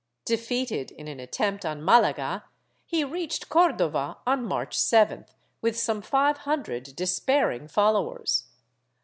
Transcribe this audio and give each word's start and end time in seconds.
Defeated 0.25 0.89
in 0.89 1.07
an 1.07 1.19
attempt 1.19 1.63
on 1.63 1.85
Malaga, 1.85 2.45
he 2.87 3.03
reached 3.03 3.49
Cordova 3.49 4.17
on 4.25 4.43
March 4.43 4.75
7th, 4.75 5.29
with 5.61 5.77
some 5.77 6.01
five 6.01 6.37
hundred 6.39 6.95
des 6.95 7.21
pairing 7.23 7.67
followers. 7.67 8.45